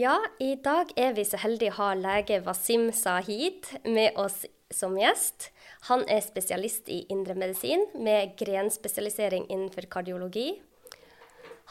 [0.00, 4.94] Ja, i dag er vi så heldige å ha lege Wasim Sahid med oss som
[4.96, 5.50] gjest.
[5.90, 10.54] Han er spesialist i indremedisin med grenspesialisering innenfor kardiologi.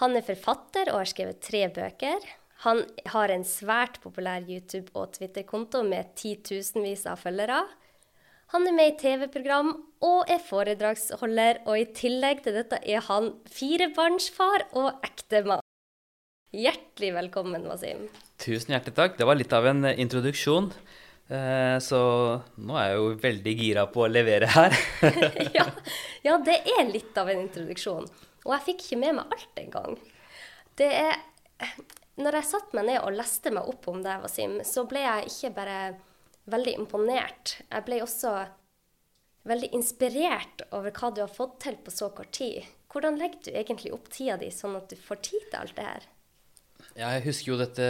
[0.04, 2.27] Han er forfatter og har skrevet tre bøker.
[2.68, 2.84] Han
[3.16, 7.63] har en svært populær YouTube- og Twitter-konto med titusenvis av følgere.
[8.54, 9.71] Han er med i TV-program
[10.05, 15.66] og er foredragsholder, og i tillegg til dette er han firebarnsfar og ektemann.
[16.49, 18.08] Hjertelig velkommen, Wasim.
[18.41, 19.17] Tusen hjertelig takk.
[19.20, 20.71] Det var litt av en eh, introduksjon.
[21.30, 21.99] Eh, Så
[22.57, 24.73] nå er jeg jo veldig gira på å levere her.
[25.57, 25.67] ja,
[26.26, 28.09] ja, det er litt av en introduksjon.
[28.48, 29.99] Og jeg fikk ikke med meg alt engang.
[30.80, 31.17] Det er
[32.20, 35.29] Når jeg satte meg ned og leste meg opp om deg, Wasim, så ble jeg
[35.29, 35.79] ikke bare
[36.49, 37.59] veldig imponert.
[37.70, 38.34] Jeg ble også
[39.49, 42.65] veldig inspirert over hva du har fått til på så kort tid.
[42.90, 45.85] Hvordan legger du egentlig opp tida di sånn at du får tid til alt det
[45.85, 46.07] her?
[46.98, 47.90] Ja, jeg husker jo dette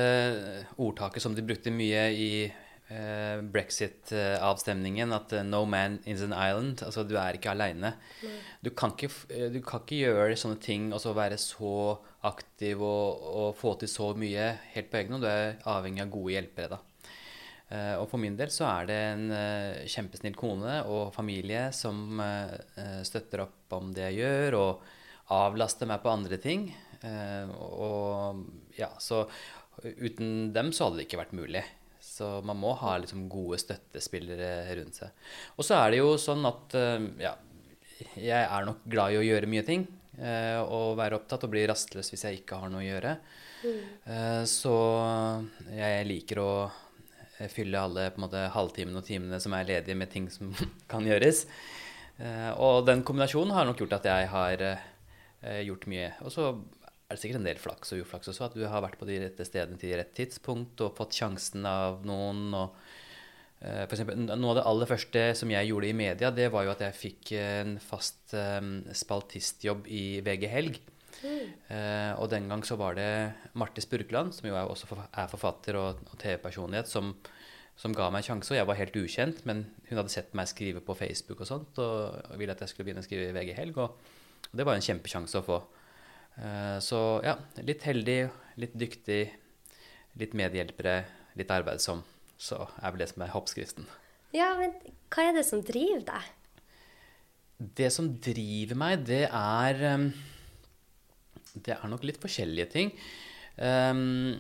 [0.78, 6.84] ordtaket som de brukte mye i eh, brexit-avstemningen, at eh, 'no man is an island'.
[6.86, 7.94] Altså, du er ikke aleine.
[8.62, 13.56] Du, eh, du kan ikke gjøre sånne ting og så være så aktiv og, og
[13.56, 15.24] få til så mye helt på egen hånd.
[15.24, 16.80] Du er avhengig av gode hjelpere, da.
[17.70, 22.18] Eh, og for min del så er det en uh, kjempesnill kone og familie som
[22.18, 24.88] eh, eh, støtter opp om det jeg gjør, og
[25.38, 26.72] avlaster meg på andre ting.
[27.06, 28.42] Eh, og
[28.80, 29.26] ja, så
[29.84, 31.64] uten dem så hadde det ikke vært mulig.
[32.04, 35.30] Så man må ha liksom gode støttespillere rundt seg.
[35.60, 37.34] Og så er det jo sånn at eh, ja,
[38.16, 39.86] jeg er nok glad i å gjøre mye ting.
[40.20, 43.18] eh, og være opptatt og bli rastløs hvis jeg ikke har noe å gjøre.
[43.60, 44.46] Mm.
[44.48, 44.74] så
[45.76, 49.98] jeg liker å eh, fylle alle på en måte, halvtimene og timene som er ledige,
[50.00, 50.54] med ting som
[50.92, 51.46] kan gjøres.
[52.20, 56.14] Eh, og den kombinasjonen har nok gjort at jeg har eh, gjort mye.
[56.24, 56.50] Og så
[57.10, 59.18] er det sikkert en del flaks og uflaks også, at du har vært på de
[59.24, 62.44] rette stedene til rett tidspunkt og fått sjansen av noen.
[62.54, 62.76] og
[63.66, 66.68] eh, for eksempel, Noe av det aller første som jeg gjorde i media, det var
[66.68, 68.62] jo at jeg fikk en fast eh,
[69.02, 70.78] spaltistjobb i VG Helg.
[71.26, 73.10] Eh, og den gang så var det
[73.58, 77.16] Marte Spurkland, som jo er også er forfatter og, og TV-personlighet, som,
[77.74, 78.54] som ga meg en sjanse.
[78.54, 81.82] Og jeg var helt ukjent, men hun hadde sett meg skrive på Facebook og sånt,
[81.82, 83.82] og ville at jeg skulle begynne å skrive i VG Helg.
[83.82, 84.16] Og,
[84.46, 85.60] og det var en kjempesjanse å få.
[86.40, 87.36] Eh, så ja,
[87.68, 88.20] litt heldig,
[88.62, 89.22] litt dyktig,
[90.20, 91.02] litt medhjelpere,
[91.40, 92.04] litt arbeidsom.
[92.40, 93.88] Så er vel det som er oppskriften.
[94.36, 94.76] Ja, men
[95.12, 96.30] hva er det som driver deg?
[97.80, 100.06] Det som driver meg, det er um,
[101.52, 102.94] Det er nok litt forskjellige ting.
[103.58, 104.38] Um,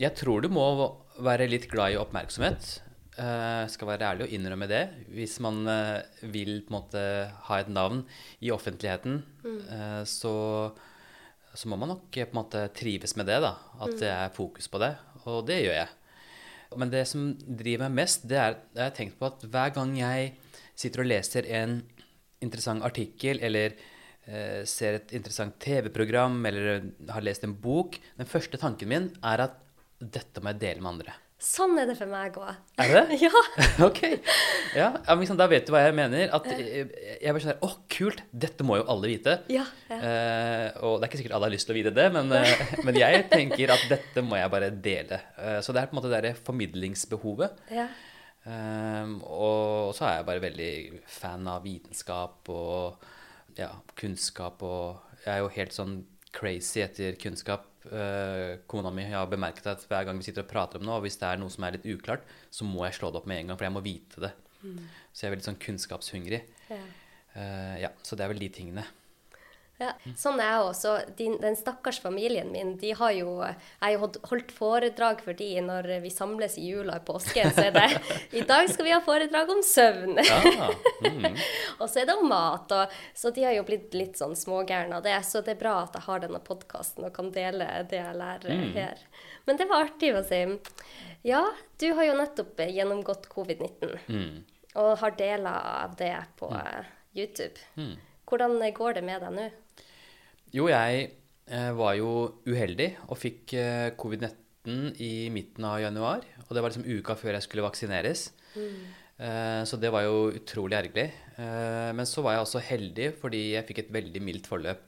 [0.00, 0.66] jeg tror du må
[1.24, 2.82] være litt glad i oppmerksomhet.
[3.16, 4.82] Uh, skal være ærlig og innrømme det.
[5.14, 7.02] Hvis man uh, vil på en måte
[7.48, 8.02] ha et navn
[8.44, 10.04] i offentligheten, mm.
[10.04, 10.34] så,
[11.54, 13.40] så må man nok på en måte trives med det.
[13.42, 14.94] da, At det er fokus på det.
[15.26, 15.88] Og det gjør jeg.
[16.78, 19.96] Men det som driver meg mest, det er jeg har tenkt på at hver gang
[19.98, 20.34] jeg
[20.78, 21.80] sitter og leser en
[22.40, 28.60] interessant artikkel eller eh, ser et interessant TV-program eller har lest en bok, den første
[28.60, 29.58] tanken min er at
[30.00, 31.16] dette må jeg dele med andre.
[31.40, 32.50] Sånn er det for meg òg.
[32.80, 33.18] Er det det?
[33.24, 33.30] Ja.
[33.88, 34.00] ok.
[34.76, 36.28] Ja, liksom, Da vet du hva jeg mener.
[36.36, 38.20] At jeg, jeg blir sånn her Å, kult!
[38.44, 39.38] Dette må jo alle vite.
[39.52, 39.98] Ja, ja.
[39.98, 42.62] Eh, og det er ikke sikkert alle har lyst til å vite det, men, eh,
[42.86, 45.22] men jeg tenker at dette må jeg bare dele.
[45.40, 47.66] Eh, så det er på en måte det derre formidlingsbehovet.
[47.72, 47.88] ja.
[48.40, 50.74] Um, og så er jeg bare veldig
[51.12, 53.02] fan av vitenskap og
[53.58, 53.68] ja,
[54.00, 55.98] kunnskap og Jeg er jo helt sånn
[56.36, 57.66] crazy etter kunnskap.
[57.80, 61.06] Uh, kona mi har bemerket at hver gang vi sitter og prater om noe, og
[61.06, 63.40] hvis det er noe som er litt uklart, så må jeg slå det opp med
[63.40, 64.32] en gang, for jeg må vite det.
[65.12, 66.42] Så jeg er veldig sånn kunnskapshungrig.
[66.68, 66.80] Ja.
[67.34, 68.84] Uh, ja, så det er vel de tingene.
[69.80, 70.90] Ja, sånn er jeg også.
[71.16, 75.48] Din, den stakkars familien min, de har jo Jeg har jo holdt- foredrag for de
[75.64, 77.48] når vi samles i jula og påsken.
[77.56, 77.86] Så er det
[78.42, 80.20] I dag skal vi ha foredrag om søvn.
[80.20, 80.68] Ja,
[81.06, 81.24] mm.
[81.80, 82.70] og så er det om mat.
[82.76, 85.16] Og, så de har jo blitt litt sånn smågærne av det.
[85.24, 88.66] Så det er bra at jeg har denne podkasten og kan dele det jeg lærer
[88.76, 89.00] her.
[89.48, 90.42] Men det var artig å si.
[91.26, 91.40] Ja,
[91.80, 93.96] du har jo nettopp gjennomgått covid-19.
[94.12, 94.44] Mm.
[94.80, 96.84] Og har deler av det på eh,
[97.16, 97.58] YouTube.
[97.80, 97.96] Mm.
[98.30, 99.48] Hvordan går det med deg nå?
[100.54, 101.08] Jo, jeg
[101.50, 102.10] eh, var jo
[102.48, 106.24] uheldig og fikk eh, covid-19 i midten av januar.
[106.46, 108.30] Og det var liksom uka før jeg skulle vaksineres.
[108.50, 108.80] Mm.
[109.68, 111.10] så det var jo utrolig ergerlig.
[111.38, 114.82] Eh, men så var jeg også heldig fordi jeg fikk et veldig mildt forløp.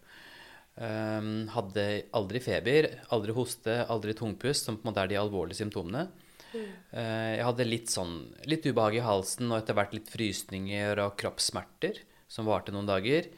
[0.82, 1.87] Eh, hadde
[2.19, 6.08] aldri feber, aldri hoste, aldri tungpust, som på en måte er de alvorlige symptomene.
[6.53, 8.17] Eh, jeg hadde litt sånn
[8.50, 13.31] litt ubehag i halsen og etter hvert litt frysninger og kroppssmerter som varte noen dager.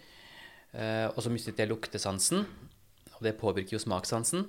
[0.74, 2.44] Eh, og så mistet jeg luktesansen,
[3.14, 4.48] og det påvirker jo smakssansen.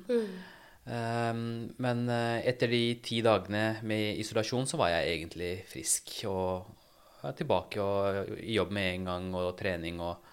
[0.86, 6.68] Um, men uh, etter de ti dagene med isolasjon så var jeg egentlig frisk og
[7.24, 10.28] uh, tilbake og i jobb med en gang og trening og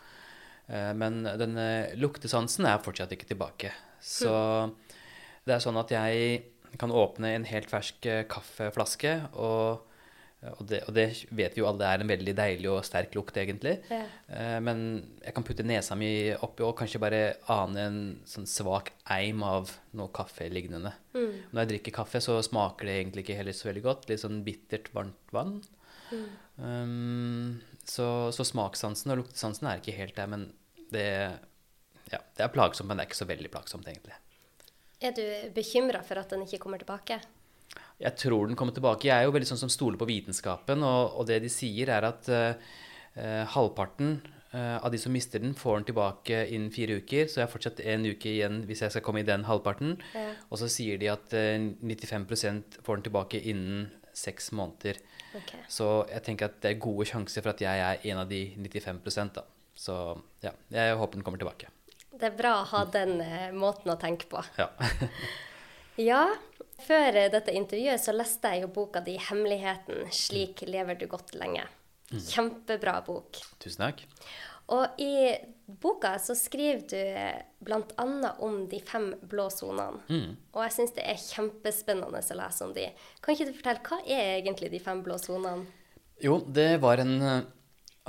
[0.69, 1.57] eh, Men den
[1.97, 3.73] luktesansen er fortsatt ikke tilbake.
[4.01, 4.35] Så
[5.49, 9.89] det er sånn at jeg kan åpne en helt fersk kaffeflaske og
[10.43, 13.37] og det, og det, vet vi jo alle er en veldig deilig og sterk lukt,
[13.39, 13.77] egentlig.
[13.93, 14.03] Ja.
[14.27, 14.81] Eh, men
[15.23, 17.21] jeg kan putte nesa mi oppi og kanskje bare
[17.53, 20.91] ane en sånn svak eim av noe kaffelignende.
[21.15, 21.37] Mm.
[21.53, 24.09] Når jeg drikker kaffe, så smaker det egentlig ikke heller så veldig godt.
[24.11, 25.61] Litt sånn bittert, varmt vann.
[26.11, 26.25] Mm.
[26.63, 30.49] Um, så, så, smakssansen og luktesansen er ikke helt der, men
[30.91, 31.07] det,
[32.11, 34.19] ja, det er plagsomt, men det er ikke så veldig plagsomt, egentlig.
[35.03, 35.23] Er du
[35.55, 37.21] bekymra for at den ikke kommer tilbake?
[38.03, 39.09] Jeg tror den kommer tilbake.
[39.09, 42.07] Jeg er jo veldig sånn som stoler på vitenskapen, og, og det de sier, er
[42.09, 42.75] at uh,
[43.55, 44.17] halvparten
[44.55, 47.31] uh, av de som mister den, får den tilbake innen fire uker.
[47.31, 49.97] Så jeg har fortsatt en uke igjen hvis jeg skal komme i den halvparten.
[50.17, 50.29] Ja.
[50.51, 54.99] Og så sier de at uh, 95% får den tilbake innen seks måneder.
[55.33, 55.63] Okay.
[55.71, 58.45] Så jeg tenker at det er gode sjanser for at jeg er en av de
[58.59, 59.47] 95 da.
[59.79, 59.95] Så
[60.45, 61.71] ja, jeg håper den kommer tilbake.
[62.13, 63.17] Det er bra å ha den
[63.57, 64.43] måten å tenke på.
[64.61, 64.69] Ja.
[66.11, 66.27] ja,
[66.87, 70.09] før dette intervjuet så leste jeg jo boka di 'Hemmeligheten.
[70.11, 71.69] Slik lever du godt lenge'.
[72.13, 72.21] Mm.
[72.21, 73.41] Kjempebra bok.
[73.63, 74.05] Tusen takk.
[74.73, 75.33] Og i
[75.83, 78.07] boka så skriver du bl.a.
[78.45, 80.01] om de fem blå sonene.
[80.09, 80.37] Mm.
[80.55, 82.87] Og jeg syns det er kjempespennende å lese om de.
[83.21, 85.67] Kan ikke du fortelle, hva er egentlig de fem blå sonene?
[86.23, 87.49] Jo, det var en eh,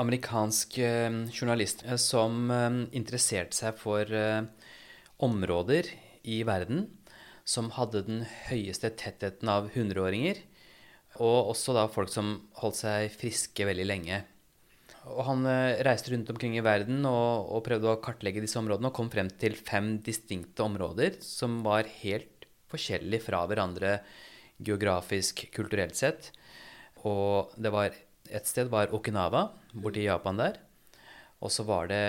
[0.02, 2.52] amerikansk eh, journalist eh, som
[2.94, 4.10] interesserte seg for
[5.24, 5.90] områder
[6.30, 6.86] i verden
[7.44, 10.40] som hadde den høyeste tettheten av hundreåringer.
[11.22, 14.24] Og også da folk som holdt seg friske veldig lenge.
[15.12, 18.90] Og han eh, reiste rundt omkring i verden og, og, prøvde å kartlegge disse områdene
[18.90, 23.98] og kom frem til fem distinkte områder som var helt forskjellige fra hverandre
[24.64, 26.32] geografisk, kulturelt sett.
[27.04, 27.92] Og det var
[28.34, 30.62] et sted var Okinawa, borti Japan der.
[31.44, 32.06] Og så var det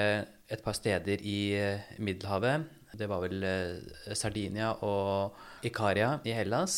[0.54, 6.76] et par steder i eh, Middelhavet det var vel eh, Sardinia og Ikaria i Hellas.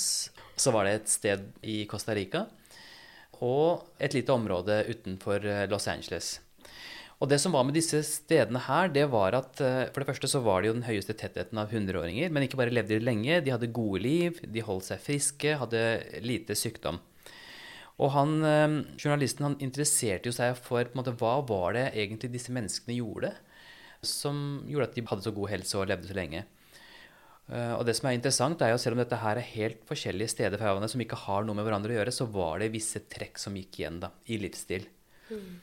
[0.57, 2.47] Så var det et sted i Costa Rica.
[3.45, 6.37] Og et lite område utenfor eh, Los Angeles.
[7.17, 10.31] Og det som var med disse stedene her, det var at eh, for det første
[10.33, 12.33] så var det jo den høyeste tettheten av hundreåringer.
[12.33, 15.85] Men ikke bare levde de lenge, de hadde gode liv, de holdt seg friske, hadde
[16.25, 17.01] lite sykdom.
[17.97, 18.35] Og han,
[19.01, 22.99] journalisten han interesserte jo seg for på en måte, hva var det egentlig disse menneskene
[22.99, 23.31] gjorde
[24.05, 26.45] som gjorde at de hadde så god helse og levde så lenge.
[27.47, 30.35] Eh, og det som er interessant, er jo selv om dette her er helt forskjellige
[30.35, 33.05] steder fra hverandre som ikke har noe med hverandre å gjøre, så var det visse
[33.13, 34.89] trekk som gikk igjen da, i livsstil.
[35.31, 35.55] Mm.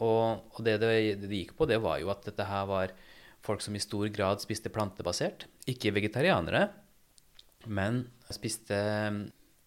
[0.00, 0.92] Og, og, det, det
[1.24, 2.94] det gikk på, det var jo at dette her var
[3.44, 5.46] folk som i stor grad spiste plantebasert.
[5.70, 6.68] Ikke vegetarianere,
[7.68, 8.76] men spiste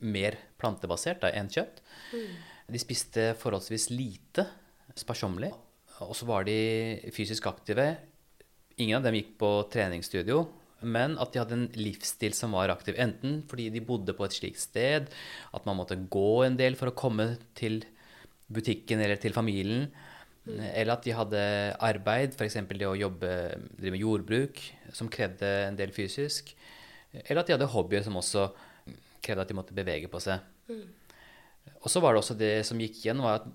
[0.03, 1.81] mer plantebasert da, enn kjøtt.
[2.13, 2.33] Mm.
[2.73, 4.45] De spiste forholdsvis lite,
[4.97, 5.51] sparsommelig.
[6.03, 6.57] Og så var de
[7.15, 7.85] fysisk aktive
[8.81, 10.47] Ingen av dem gikk på treningsstudio,
[10.83, 12.97] men at de hadde en livsstil som var aktiv.
[12.99, 15.11] Enten fordi de bodde på et slikt sted,
[15.53, 17.83] at man måtte gå en del for å komme til
[18.53, 19.87] butikken eller til familien.
[20.43, 21.43] Eller at de hadde
[21.85, 22.59] arbeid, f.eks.
[22.67, 23.31] det å jobbe,
[23.77, 24.59] drive med jordbruk,
[24.91, 26.51] som krevde en del fysisk.
[27.13, 28.49] Eller at de hadde hobbyer som også
[29.23, 30.43] krevde at de måtte bevege på seg.
[31.79, 33.47] Og så var det også det som gikk igjen, var at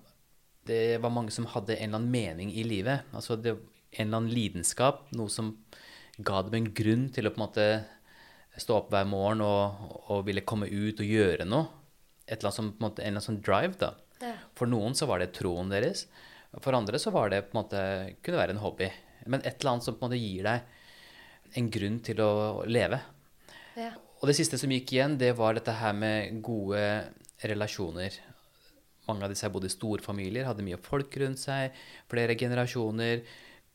[0.69, 3.05] det var mange som hadde en eller annen mening i livet.
[3.13, 3.55] Altså det,
[3.91, 5.55] en eller annen lidenskap, noe som
[6.17, 7.67] ga dem en grunn til å på en måte
[8.59, 11.69] stå opp hver morgen og, og ville komme ut og gjøre noe.
[12.27, 13.93] Et eller annet som, på en, måte, en eller annen sånn drive, da.
[14.19, 14.33] Ja.
[14.57, 16.05] For noen så var det troen deres.
[16.59, 17.81] For andre så var det på en måte,
[18.25, 18.89] kunne være en hobby.
[19.25, 22.31] Men et eller annet som på en måte gir deg en grunn til å
[22.69, 22.99] leve.
[23.79, 23.93] Ja.
[24.19, 26.81] Og det siste som gikk igjen, det var dette her med gode
[27.47, 28.17] relasjoner.
[29.07, 31.77] Mange av disse bodde i storfamilier, hadde mye folk rundt seg,
[32.11, 33.23] flere generasjoner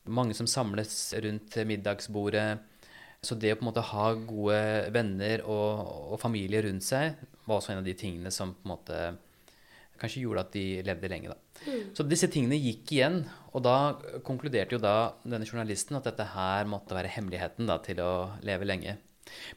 [0.07, 2.49] mange som samles rundt middagsbordet.
[3.25, 4.59] Så det å på en måte ha gode
[4.93, 8.73] venner og, og familie rundt seg var også en av de tingene som på en
[8.75, 8.99] måte
[9.99, 11.31] kanskje gjorde at de levde lenge.
[11.31, 11.63] Da.
[11.65, 11.81] Mm.
[11.95, 13.21] Så disse tingene gikk igjen,
[13.55, 13.77] og da
[14.27, 18.11] konkluderte jo da denne journalisten at dette her måtte være hemmeligheten da, til å
[18.45, 18.97] leve lenge.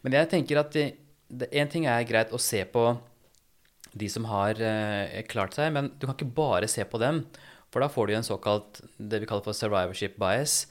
[0.05, 2.93] Men jeg tenker at én ting er greit å se på
[3.99, 7.25] de som har eh, klart seg, men du kan ikke bare se på dem.
[7.73, 10.63] For da får du en såkalt det vi kaller for survivorship bias.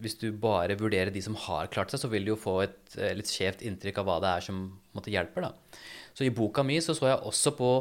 [0.00, 2.96] Hvis du bare vurderer de som har klart seg, så vil du jo få et
[2.96, 4.62] eh, litt skjevt inntrykk av hva det er som
[4.96, 5.44] måtte hjelper.
[5.44, 5.82] Da.
[6.16, 7.72] Så i boka mi så, så jeg også på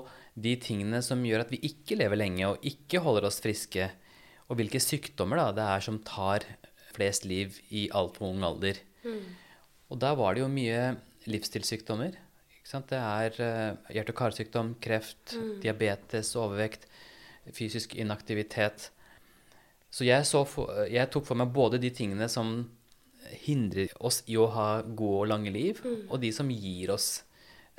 [0.42, 3.88] de tingene som gjør at vi ikke lever lenge og ikke holder oss friske,
[4.52, 6.44] og hvilke sykdommer da, det er som tar
[6.92, 8.82] flest liv i altfor ung alder.
[9.06, 9.24] Mm.
[9.92, 10.92] Og da var det jo mye
[11.32, 12.18] livsstilssykdommer.
[12.72, 16.86] Det er uh, hjerte- og karsykdom, kreft, diabetes, overvekt,
[17.50, 18.92] fysisk inaktivitet.
[19.92, 22.62] Så jeg, så for, jeg, tok for meg både de tingene som
[23.44, 27.22] hindrer oss i å ha gode og lange liv, og de som gir oss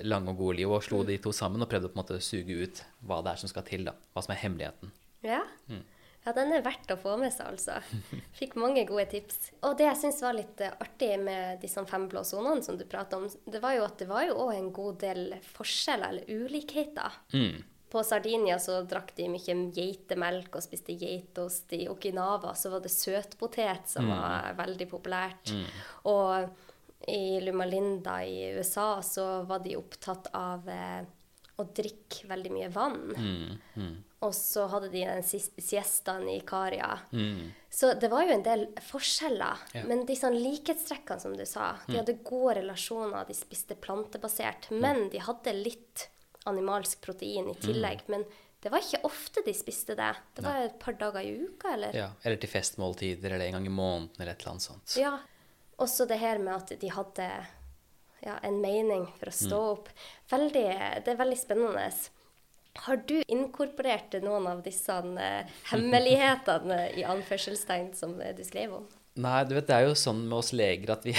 [0.02, 2.21] lange og gode liv, og slo de to sammen og prøvde å på en måte
[2.25, 3.97] suge ut hva det er som skal til, da.
[4.12, 4.92] Hva som er hemmeligheten.
[5.23, 5.42] Ja.
[5.71, 7.78] ja, den er verdt å få med seg, altså.
[8.38, 9.52] Fikk mange gode tips.
[9.62, 12.87] Og det jeg syns var litt eh, artig med disse fem blå sonene som du
[12.88, 16.47] prater om, det var jo at det var jo òg en god del forskjeller, eller
[16.47, 17.21] ulikheter.
[17.37, 17.62] Mm.
[17.93, 21.75] På Sardinia så drakk de mye geitemelk og spiste geitost.
[21.77, 25.53] I Okinawa så var det søtpotet som var veldig populært.
[26.09, 31.03] Og i Luma Linda i USA så var de opptatt av eh,
[31.59, 33.03] å drikke veldig mye vann.
[33.13, 33.59] Mm.
[33.75, 33.97] Mm.
[34.23, 36.95] Og så hadde de den siestaen i Ikaria.
[37.11, 37.51] Mm.
[37.71, 39.67] Så det var jo en del forskjeller.
[39.75, 39.83] Ja.
[39.89, 44.71] Men de sånn likhetstrekkene, som du sa, de hadde gode relasjoner, de spiste plantebasert.
[44.71, 46.07] Men de hadde litt
[46.51, 48.05] animalsk protein i tillegg.
[48.13, 48.25] Men
[48.63, 50.13] det var ikke ofte de spiste det.
[50.37, 51.97] Det var et par dager i uka, eller?
[51.99, 54.97] Ja, eller til festmåltider, eller en gang i måneden, eller et eller annet sånt.
[55.01, 55.17] Ja.
[55.83, 57.29] Også det her med at de hadde
[58.23, 59.89] ja, en mening for å stå opp.
[60.31, 60.67] Veldig,
[61.03, 61.89] det er veldig spennende.
[62.87, 68.87] Har du inkorporert noen av disse eh, hemmelighetene i anførselstegn som eh, du skrev om?
[69.21, 71.13] Nei, du vet, det er jo sånn med oss leger at vi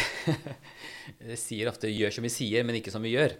[1.43, 3.35] sier ofte 'gjør som vi sier, men ikke som vi gjør'.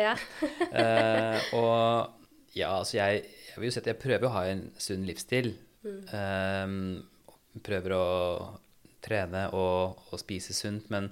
[0.00, 0.16] Ja.
[0.80, 4.66] Eh, og ja, altså jeg, jeg vil jo si at jeg prøver å ha en
[4.80, 5.52] sunn livsstil.
[5.86, 6.74] Eh,
[7.66, 8.04] prøver å
[9.04, 11.08] trene og, og spise sunt, men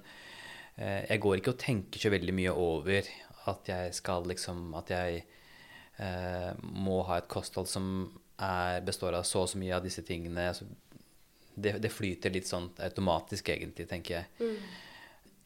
[0.77, 3.09] eh, jeg går ikke og tenker så veldig mye over
[3.49, 5.23] at jeg skal liksom At jeg
[5.97, 7.87] eh, må ha et kosthold som
[8.37, 10.51] er, består av så og så mye av disse tingene.
[10.51, 10.67] Altså,
[11.59, 14.53] det, det flyter litt sånn automatisk, egentlig, tenker jeg.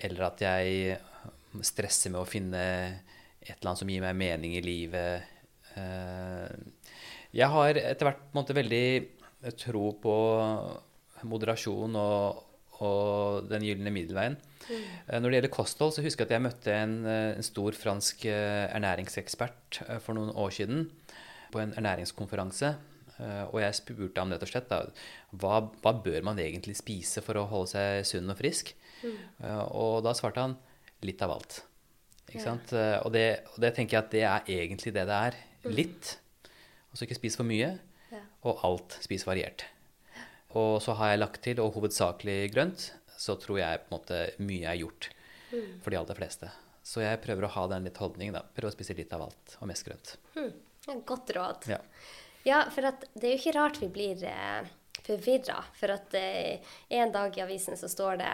[0.04, 0.98] Eller at jeg
[1.66, 2.66] stresser med å finne
[3.44, 5.24] et eller annet som gir meg mening i livet.
[5.76, 6.48] Eh,
[7.34, 8.86] Jeg har etter hvert på en måte veldig
[9.60, 10.14] tro på
[11.28, 12.42] moderasjon og,
[12.84, 14.38] og den gylne middelveien.
[14.70, 17.76] Eh, Når det gjelder kosthold, så husker jeg at jeg møtte en, eh, en stor
[17.80, 20.86] fransk eh, ernæringsekspert eh, for noen år siden
[21.54, 22.74] på en ernæringskonferanse.
[23.20, 24.82] Eh, Og jeg spurte ham rett og slett da,
[25.36, 28.74] hva, hva bør man egentlig spise for å holde seg sunn og frisk.
[29.04, 29.18] Mm.
[29.76, 30.54] Og da svarte han
[31.04, 31.58] litt av alt.
[32.30, 32.72] Ikke sant?
[32.74, 35.38] Eh, Og, det, og det tenker jeg at det er egentlig det det er.
[35.70, 36.16] Litt.
[36.92, 37.74] Altså ikke spis for mye.
[38.44, 39.64] Og alt spis variert.
[40.60, 44.20] Og så har jeg lagt til, og hovedsakelig grønt, så tror jeg på en måte
[44.44, 45.08] mye er gjort
[45.82, 46.50] for de aller fleste.
[46.84, 48.42] Så jeg prøver å ha den litt holdningen, da.
[48.54, 50.16] Prøve å spise litt av alt, og mest grønt.
[50.36, 51.02] Mm.
[51.08, 51.68] Godt råd.
[51.72, 51.80] Ja.
[52.44, 54.66] Ja, for at det er jo ikke rart vi blir eh,
[55.08, 55.62] forvirra.
[55.80, 56.60] For at eh,
[57.00, 58.34] en dag i avisen så står det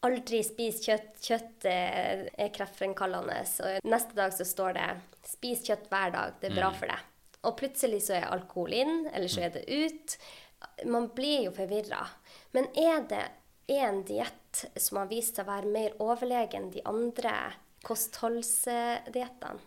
[0.00, 1.18] 'Aldri spis kjøtt.
[1.20, 3.40] Kjøtt er kreftfremkallende'.
[3.66, 4.88] Og neste dag så står det
[5.28, 6.38] 'Spis kjøtt hver dag.
[6.40, 7.06] Det er bra for deg'.
[7.44, 10.16] Og plutselig så er alkohol inn, eller så er det ut.
[10.84, 12.02] Man blir jo forvirra.
[12.52, 13.24] Men er det
[13.70, 17.32] én diett som har vist seg å være mer overlegen de andre
[17.86, 19.60] kostholdsdiettene?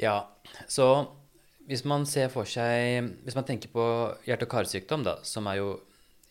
[0.00, 0.28] Ja,
[0.68, 1.08] så
[1.68, 3.84] hvis man ser for seg Hvis man tenker på
[4.24, 5.80] hjerte- og karsykdom, da, som er jo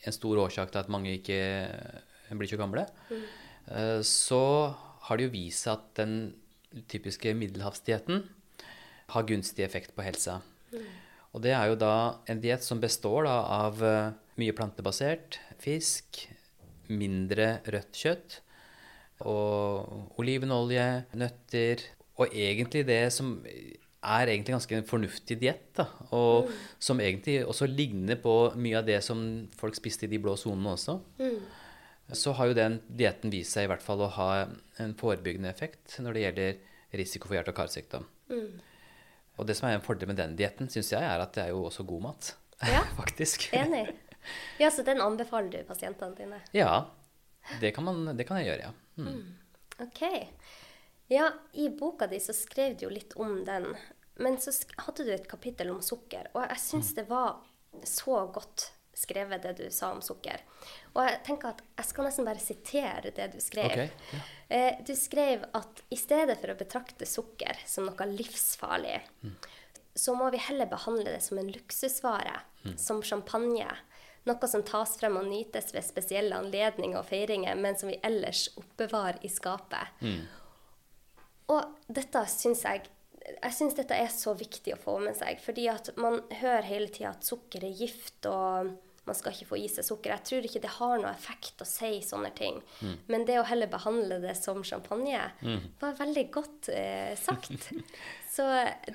[0.06, 1.40] en stor årsak til at mange ikke
[2.38, 3.24] blir så gamle, mm.
[4.06, 4.44] så
[5.08, 6.14] har det jo vist seg at den
[6.92, 8.24] typiske middelhavsdietten
[9.14, 10.40] har gunstig effekt på helsa.
[11.34, 11.94] Og det er jo da
[12.30, 16.24] en diett som består da av eh, mye plantebasert fisk,
[16.90, 18.40] mindre rødt kjøtt
[19.30, 20.86] og olivenolje,
[21.20, 21.84] nøtter
[22.20, 23.36] og egentlig det som
[24.00, 25.82] er egentlig ganske en fornuftig diett.
[26.16, 29.22] Og som egentlig også ligner på mye av det som
[29.60, 30.98] folk spiste i de blå sonene også.
[32.14, 34.30] Så har jo den dietten vist seg i hvert fall å ha
[34.82, 38.08] en forebyggende effekt når det gjelder risiko for hjerte- og karsykdom.
[39.40, 41.52] Og det som er en fordel med den dietten, syns jeg, er at det er
[41.54, 42.32] jo også god mat.
[42.68, 42.82] Ja.
[43.00, 43.50] Faktisk.
[43.56, 43.86] Enig.
[44.60, 46.42] Ja, så den anbefaler du pasientene dine?
[46.56, 46.90] Ja.
[47.62, 48.74] Det kan, man, det kan jeg gjøre, ja.
[49.00, 49.38] Mm.
[49.86, 50.02] Ok.
[51.10, 53.72] Ja, i boka di så skrev du jo litt om den.
[54.20, 54.52] Men så
[54.84, 57.40] hadde du et kapittel om sukker, og jeg syns det var
[57.88, 58.68] så godt
[59.00, 60.42] skrevet det du sa om sukker.
[60.94, 63.72] Og jeg tenker at jeg skal nesten bare sitere det du skrev.
[63.72, 64.20] Okay, ja.
[64.50, 68.98] Eh, Du skrev at i stedet for å betrakte sukker som noe livsfarlig,
[69.96, 72.38] så må vi heller behandle det som en luksusvare,
[72.78, 73.68] som champagne.
[74.28, 78.50] Noe som tas frem og nytes ved spesielle anledninger og feiringer, men som vi ellers
[78.60, 79.96] oppbevarer i skapet.
[81.50, 82.88] Og dette syns jeg
[83.30, 86.88] jeg syns dette er så viktig å få med seg, fordi at man hører hele
[86.90, 88.72] tida at sukker er gift, og
[89.08, 90.14] man skal ikke få i seg sukker.
[90.16, 92.60] Jeg tror ikke det har noe effekt å si sånne ting.
[93.12, 95.22] Men det å heller behandle det som champagne
[95.80, 97.72] var veldig godt eh, sagt.
[98.30, 98.46] Så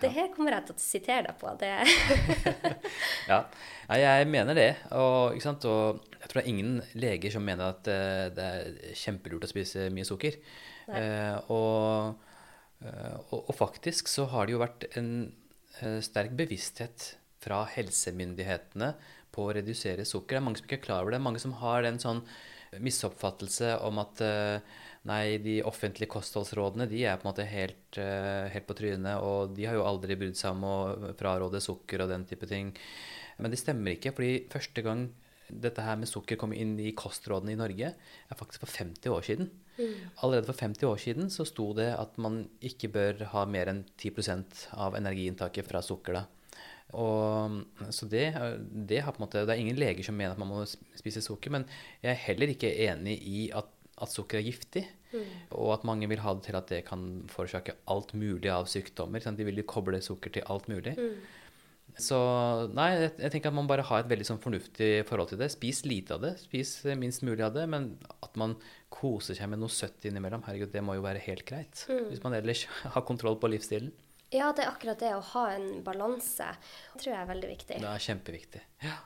[0.00, 1.50] det her kommer jeg til å sitere deg på.
[1.58, 1.72] Det
[3.30, 3.42] Ja,
[3.90, 4.70] Nei, jeg mener det.
[4.96, 5.58] Og, og jeg
[6.30, 10.08] tror det er ingen leger som mener at uh, det er kjempelurt å spise mye
[10.08, 10.38] sukker.
[10.88, 12.30] Uh, og,
[12.84, 15.10] uh, og, faktisk så har det jo vært en
[16.04, 18.92] sterk bevissthet fra helsemyndighetene
[19.34, 20.36] på å redusere sukker.
[20.36, 21.22] Det er mange som ikke er klar over det.
[21.24, 22.22] Mange som har den sånn
[22.82, 24.76] misoppfattelse om at eh,
[25.10, 29.54] nei, de offentlige kostholdsrådene de er på en måte helt, eh, helt på trynet, og
[29.56, 30.78] de har jo aldri brydd seg om å
[31.18, 32.72] fraråde sukker og den type ting.
[33.38, 35.08] Men det stemmer ikke, fordi første gang
[35.50, 39.26] dette her med sukker kom inn i kostrådene i Norge, er faktisk for 50 år
[39.26, 39.50] siden.
[40.22, 43.82] Allerede for 50 år siden så sto det at man ikke bør ha mer enn
[43.98, 46.20] 10% av energiinntaket fra sukker.
[46.20, 46.24] da.
[46.94, 47.60] Og,
[47.94, 48.26] så det,
[48.70, 50.64] det, har på en måte, det er ingen leger som mener at man må
[50.98, 51.66] spise sukker, men
[52.04, 54.84] jeg er heller ikke enig i at, at sukker er giftig.
[55.54, 59.22] Og at mange vil ha det til at det kan forårsake alt mulig av sykdommer.
[59.22, 59.38] Sant?
[59.38, 60.96] De vil koble sukker til alt mulig.
[62.00, 62.16] Så
[62.74, 65.52] nei, jeg, jeg tenker at man bare har et veldig sånn fornuftig forhold til det.
[65.54, 66.32] Spis lite av det.
[66.42, 67.68] Spis minst mulig av det.
[67.70, 67.92] Men
[68.24, 68.56] at man
[68.94, 71.84] koser seg med noe søtt innimellom, herregud, det må jo være helt greit.
[72.10, 73.94] Hvis man ellers har kontroll på livsstilen.
[74.34, 76.48] Ja, det er akkurat det å ha en balanse.
[76.94, 77.76] Det tror jeg er veldig viktig.
[77.82, 78.62] Det er kjempeviktig.
[78.82, 78.96] Ja.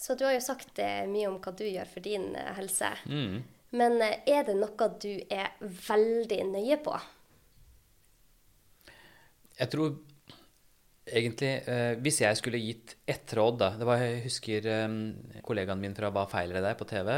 [0.00, 2.90] Så du har jo sagt eh, mye om hva du gjør for din eh, helse.
[3.08, 3.36] Mm.
[3.76, 6.96] Men eh, er det noe du er veldig nøye på?
[9.56, 9.94] Jeg tror
[11.06, 14.96] egentlig eh, Hvis jeg skulle gitt ett råd, da Det var, Jeg husker eh,
[15.46, 16.76] kollegaen min fra Hva feiler det deg?
[16.80, 17.12] på TV.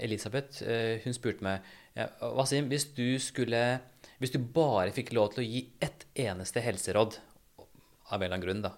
[0.00, 0.62] Elisabeth.
[0.66, 1.66] Eh, hun spurte meg
[1.96, 3.80] Wasim, hvis du skulle
[4.20, 7.16] Hvis du bare fikk lov til å gi ett eneste helseråd,
[8.10, 8.74] av en eller annen grunn, da,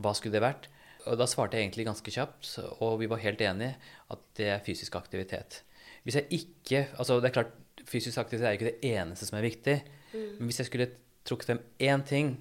[0.00, 0.68] hva skulle det vært?
[1.08, 2.48] Og da svarte jeg egentlig ganske kjapt,
[2.80, 3.74] og vi var helt enige,
[4.12, 5.62] at det er fysisk aktivitet.
[6.04, 7.52] Hvis jeg ikke Altså, det er klart,
[7.88, 9.76] fysisk aktivitet er ikke det eneste som er viktig,
[10.14, 10.90] men hvis jeg skulle
[11.28, 12.34] trukket frem én ting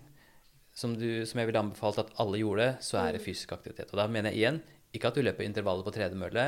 [0.73, 3.91] som, du, som jeg ville anbefalt at alle gjorde, så er det fysisk aktivitet.
[3.91, 4.61] Og da mener jeg igjen
[4.95, 6.45] ikke at du løper intervaller på tredemølle,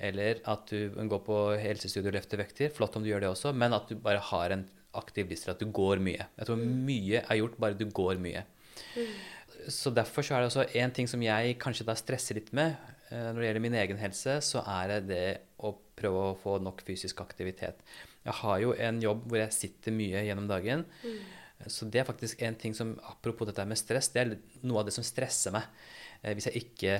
[0.00, 2.72] eller at du går på helsestudio og løfter vekter.
[2.74, 4.64] Flott om du gjør det også, men at du bare har en
[4.96, 6.26] aktiv livsstil, at du går mye.
[6.38, 8.44] Jeg tror mye er gjort bare du går mye.
[9.70, 12.72] Så derfor så er det også en ting som jeg kanskje da stresser litt med
[13.10, 15.26] eh, når det gjelder min egen helse, så er det det
[15.60, 17.84] å prøve å få nok fysisk aktivitet.
[18.24, 20.86] Jeg har jo en jobb hvor jeg sitter mye gjennom dagen.
[21.68, 24.34] Så det er faktisk en ting som, apropos dette med stress, det er
[24.64, 25.68] noe av det som stresser meg
[26.22, 26.98] eh, hvis jeg ikke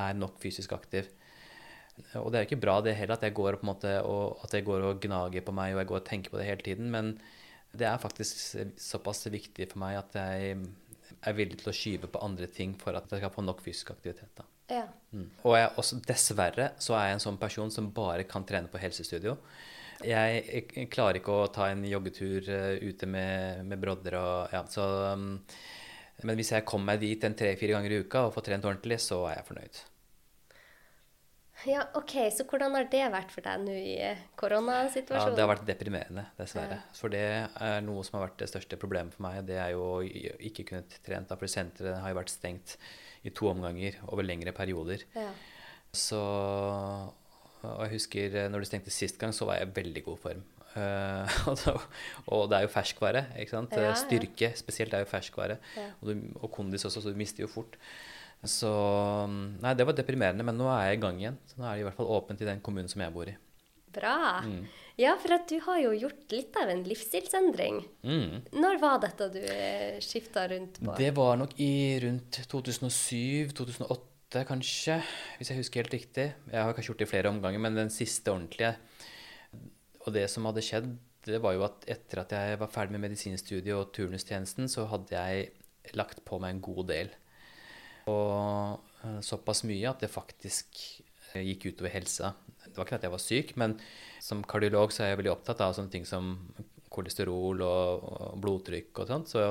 [0.00, 1.06] er nok fysisk aktiv.
[2.20, 4.56] Og det er jo ikke bra det heller at jeg går og, måte, og, at
[4.56, 6.90] jeg går og gnager på meg og jeg går og tenker på det hele tiden,
[6.94, 7.14] men
[7.70, 10.56] det er faktisk såpass viktig for meg at jeg
[11.20, 13.92] er villig til å skyve på andre ting for at jeg skal få nok fysisk
[13.94, 14.30] aktivitet.
[14.38, 14.46] da.
[14.70, 14.86] Ja.
[15.12, 15.26] Mm.
[15.42, 18.80] Og jeg, også, dessverre så er jeg en sånn person som bare kan trene på
[18.80, 19.36] helsestudio.
[20.06, 24.62] Jeg, jeg klarer ikke å ta en joggetur uh, ute med, med brodder og ja,
[24.72, 25.34] så um,
[26.24, 29.00] Men hvis jeg kommer meg dit en tre-fire ganger i uka og får trent ordentlig,
[29.00, 29.82] så er jeg fornøyd.
[31.68, 32.14] Ja, OK.
[32.32, 33.94] Så hvordan har det vært for deg nå i
[34.40, 35.32] koronasituasjonen?
[35.32, 36.80] Ja, det har vært deprimerende, dessverre.
[36.96, 39.42] For det er noe som har vært det største problemet for meg.
[39.48, 42.76] Det er jo å ikke kunne trent, da, for senteret har jo vært stengt
[43.26, 45.04] i to omganger over lengre perioder.
[45.16, 45.32] Ja.
[45.92, 46.20] Så
[47.60, 50.20] Og jeg husker eh, når det stengte sist gang, så var jeg i veldig god
[50.22, 50.44] form.
[50.80, 51.82] Eh, og,
[52.30, 53.26] og det er jo ferskvare.
[53.42, 53.74] ikke sant?
[53.76, 53.98] Ja, ja.
[53.98, 55.58] Styrke spesielt er jo ferskvare.
[55.76, 55.90] Ja.
[56.00, 57.76] Og, du, og kondis også, så du mister jo fort.
[58.46, 58.70] Så
[59.60, 61.38] Nei, det var deprimerende, men nå er jeg i gang igjen.
[61.50, 63.36] Så nå er det i hvert fall åpent i den kommunen som jeg bor i.
[63.90, 64.40] Bra.
[64.46, 64.62] Mm.
[65.00, 67.80] Ja, for at du har jo gjort litt av en livsstilsendring.
[68.06, 68.46] Mm.
[68.54, 69.40] Når var dette du
[70.04, 70.94] skifta rundt på?
[70.98, 75.00] Det var nok i rundt 2007-2008, kanskje,
[75.38, 76.26] hvis jeg husker helt riktig.
[76.52, 78.76] Jeg har kanskje gjort det i flere omganger, men den siste ordentlige
[80.06, 80.92] Og det som hadde skjedd,
[81.26, 85.12] det var jo at etter at jeg var ferdig med medisinstudiet og turnustjenesten, så hadde
[85.12, 85.50] jeg
[85.98, 87.10] lagt på meg en god del.
[89.00, 90.80] Eh, såpass mye at det faktisk
[91.32, 92.34] eh, gikk utover helsa.
[92.66, 93.78] Det var ikke at jeg var syk, men
[94.20, 96.34] som kardiolog så er jeg veldig opptatt av sånne ting som
[96.90, 99.30] kolesterol og, og blodtrykk og sånt.
[99.32, 99.46] Så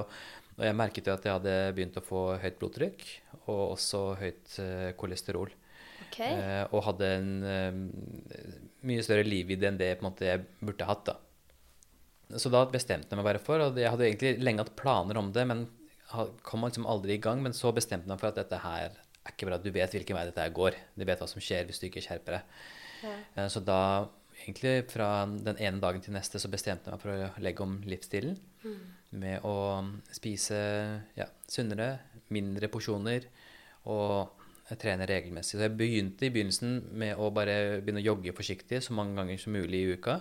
[0.60, 3.04] og jeg merket jo at jeg hadde begynt å få høyt blodtrykk
[3.48, 5.54] og også høyt eh, kolesterol.
[6.10, 6.18] Ok.
[6.20, 7.78] Eh, og hadde en eh,
[8.90, 11.14] mye større livvidde enn det en måte, jeg burde hatt.
[11.14, 12.36] da.
[12.36, 15.32] Så da bestemte jeg meg bare for, og jeg hadde egentlig lenge hatt planer om
[15.34, 15.64] det, men
[16.44, 17.42] kom liksom aldri i gang.
[17.46, 19.60] Men så bestemte meg for at dette her er ikke bra.
[19.62, 20.78] Du vet hvilken vei dette her går.
[20.96, 22.56] Du vet hva som skjer hvis du ikke skjerper deg.
[23.04, 23.14] Ja.
[23.36, 24.08] Eh, Så da,
[24.42, 27.78] egentlig fra den ene dagen til neste, så bestemte jeg meg for å legge om
[27.86, 28.40] livsstilen.
[29.12, 29.56] Med å
[30.14, 30.58] spise
[31.18, 33.26] ja, sunnere, mindre porsjoner.
[33.90, 34.36] Og
[34.78, 35.58] trene regelmessig.
[35.58, 39.40] Så jeg begynte i begynnelsen med å bare begynne å jogge forsiktig så mange ganger
[39.42, 40.20] som mulig i uka.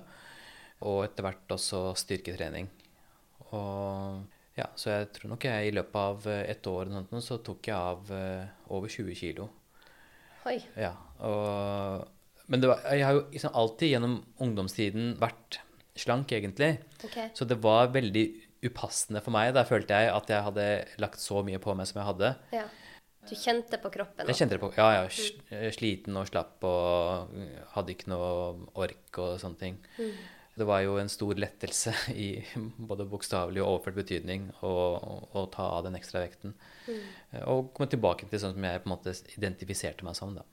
[0.89, 2.71] Og etter hvert også styrketrening.
[3.51, 4.23] Og
[4.59, 6.91] ja, så jeg tror nok jeg i løpet av et år
[7.25, 8.11] så tok jeg av
[8.75, 9.49] over 20 kilo.
[10.49, 10.59] Oi.
[10.79, 10.93] Ja,
[11.27, 12.05] og,
[12.49, 15.61] men var, jeg har jo liksom alltid gjennom ungdomstiden vært
[15.99, 16.77] slank, egentlig.
[17.05, 17.31] Okay.
[17.35, 18.27] Så det var veldig
[18.67, 19.53] upassende for meg.
[19.57, 20.69] Da følte jeg at jeg hadde
[21.03, 22.35] lagt så mye på meg som jeg hadde.
[22.55, 22.67] Ja.
[23.29, 24.25] Du kjente på kroppen?
[24.31, 25.05] Jeg kjente det på, ja, ja.
[25.05, 25.69] Mm.
[25.75, 27.35] Sliten og slapp og
[27.75, 28.31] hadde ikke noe
[28.81, 29.77] ork og sånne ting.
[29.99, 30.15] Mm.
[30.59, 32.29] Det var jo en stor lettelse i
[32.91, 34.75] både bokstavelig og overført betydning å,
[35.31, 36.57] å, ta av den ekstra vekten.
[36.89, 37.03] Mm.
[37.47, 40.35] Og komme tilbake til sånn som jeg på en måte identifiserte meg som.
[40.39, 40.45] da.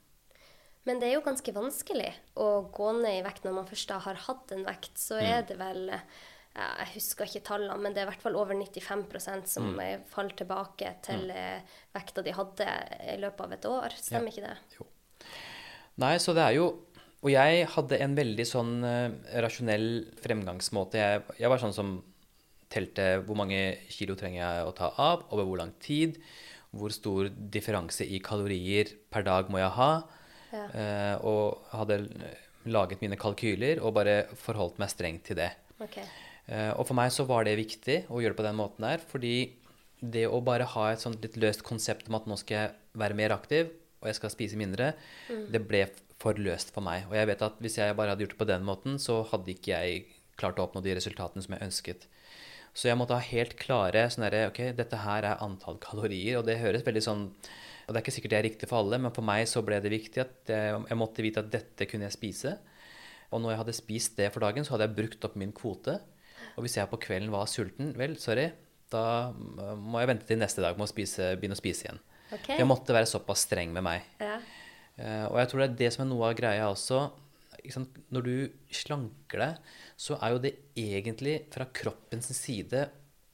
[0.86, 3.98] Men det er jo ganske vanskelig å gå ned i vekt når man først da
[4.04, 4.94] har hatt en vekt.
[5.02, 5.46] Så er mm.
[5.50, 5.86] det vel
[6.56, 10.06] jeg husker ikke tallene, men det er i hvert fall over 95% som mm.
[10.08, 11.34] faller tilbake til mm.
[11.36, 12.68] Eh, vekta de hadde
[13.12, 13.96] i løpet av et år.
[14.00, 14.32] Stemmer ja.
[14.32, 14.78] ikke det?
[14.78, 14.86] Jo.
[16.00, 16.70] Nei, så det er jo
[17.24, 19.88] Og jeg hadde en veldig sånn uh, rasjonell
[20.22, 21.00] fremgangsmåte.
[21.00, 21.96] Jeg, jeg, var sånn som
[22.72, 23.60] telte hvor mange
[23.92, 26.20] kilo trenger jeg å ta av, over hvor lang tid,
[26.76, 29.90] hvor stor differanse i kalorier per dag må jeg ha,
[30.52, 30.66] ja.
[30.66, 32.02] uh, og hadde
[32.66, 35.52] laget mine kalkyler og bare forholdt meg strengt til det.
[35.82, 36.04] Okay.
[36.46, 39.02] Eh, og for meg så var det viktig å gjøre det på den måten der,
[39.02, 39.36] fordi
[40.00, 43.18] det å bare ha et sånt litt løst konsept om at nå skal jeg være
[43.18, 44.92] mer aktiv, og jeg skal spise mindre,
[45.30, 45.46] mm.
[45.54, 45.86] det ble
[46.22, 47.06] for løst for meg.
[47.10, 49.52] Og jeg vet at hvis jeg bare hadde gjort det på den måten, så hadde
[49.52, 50.04] ikke jeg
[50.40, 52.06] klart å oppnå de resultatene som jeg ønsket.
[52.76, 56.44] Så jeg måtte ha helt klare sånn derre Ok, dette her er antall kalorier, og
[56.48, 59.14] det høres veldig sånn Og det er ikke sikkert det er riktig for alle, men
[59.16, 62.16] for meg så ble det viktig at jeg, jeg måtte vite at dette kunne jeg
[62.16, 62.52] spise.
[63.30, 65.94] Og når jeg hadde spist det for dagen, så hadde jeg brukt opp min kvote.
[66.56, 68.48] Og hvis jeg på kvelden var sulten, vel, sorry,
[68.92, 72.02] da må jeg vente til neste dag med å spise, begynne å spise igjen.
[72.26, 72.58] Okay.
[72.58, 74.06] Jeg måtte være såpass streng med meg.
[74.18, 74.40] Ja.
[74.96, 77.04] Uh, og jeg tror det er det som er noe av greia også.
[78.14, 78.34] Når du
[78.74, 82.84] slanker deg, så er jo det egentlig fra kroppens side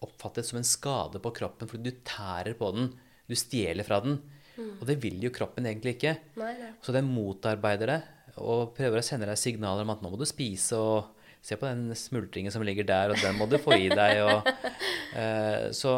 [0.02, 2.88] oppfattet som en skade på kroppen fordi du tærer på den.
[3.28, 4.18] Du stjeler fra den.
[4.56, 4.72] Mm.
[4.80, 6.16] Og det vil jo kroppen egentlig ikke.
[6.40, 6.72] Nei, nei.
[6.84, 8.00] Så den motarbeider det
[8.40, 11.66] og prøver å sende deg signaler om at nå må du spise og Se på
[11.66, 14.20] den smultringen som ligger der, og den må du få i deg.
[14.22, 14.46] Og,
[15.18, 15.96] eh, så,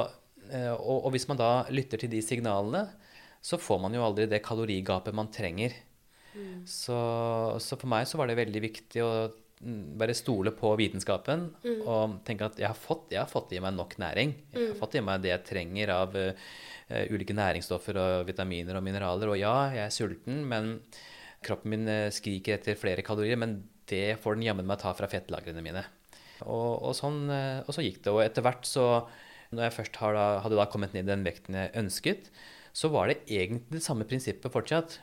[0.48, 2.87] eh, og, og, hvis man da lytter til de signalene,
[3.44, 5.74] så får man jo aldri det kalorigapet man trenger.
[6.35, 6.64] Mm.
[6.66, 6.96] Så,
[7.62, 11.83] så, for meg så var det veldig viktig å mm, bare stole på vitenskapen mm.
[11.83, 14.33] og tenke at jeg har, fått, jeg har, fått, i meg nok næring.
[14.50, 14.80] Jeg har mm.
[14.80, 16.54] fått i meg det jeg trenger av uh,
[17.12, 19.35] ulike næringsstoffer og vitaminer og mineraler.
[19.35, 20.78] Og ja, jeg er sulten, men
[21.44, 23.38] kroppen min skriker etter flere kalorier.
[23.40, 25.85] Men det får den jammen meg ta fra fettlagrene mine.
[26.42, 28.12] Og, og, sånn, eh, og, så gikk det.
[28.12, 28.88] Og etter hvert så,
[29.54, 32.30] når jeg først hadde da kommet ned i den vekten jeg ønsket,
[32.74, 34.98] så var det egentlig det samme prinsippet fortsatt.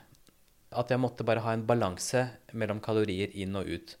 [0.76, 3.94] At jeg måtte bare ha en balanse mellom kalorier inn og ut.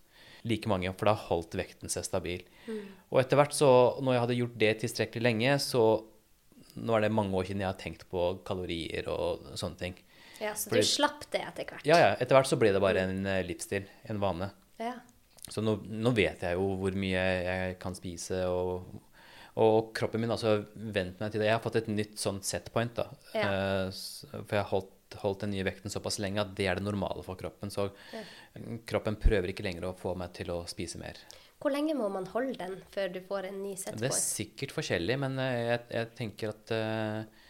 [0.48, 2.44] Like mange, for da holdt vekten seg stabil.
[2.66, 2.84] Mm.
[3.12, 3.68] Og etter hvert, så,
[4.02, 5.84] når jeg hadde gjort det tilstrekkelig lenge, så
[6.72, 9.96] Nå er det mange år siden jeg har tenkt på kalorier og sånne ting.
[10.40, 11.84] Ja, Så Fordi, du slapp det etter hvert?
[11.84, 12.06] Ja, ja.
[12.16, 13.84] Etter hvert så ble det bare en eh, livsstil.
[14.08, 14.48] En vane.
[14.80, 14.94] Ja.
[15.52, 18.88] Så nå, nå, vet jeg jo hvor mye jeg kan spise, og,
[19.60, 21.50] og kroppen min har altså vent meg til det.
[21.50, 23.08] Jeg har fått et nytt sånt setpoint, da.
[23.36, 23.50] Ja.
[23.52, 26.86] Uh, for jeg har holdt, holdt, den nye vekten såpass lenge at det er det
[26.86, 27.72] normale for kroppen.
[27.72, 28.22] Så ja.
[28.88, 31.20] kroppen prøver ikke lenger å få meg til å spise mer.
[31.62, 34.00] Hvor lenge må man holde den før du får en ny setpoint?
[34.02, 37.44] Det er sikkert forskjellig, men eh, jeg, jeg tenker at uh,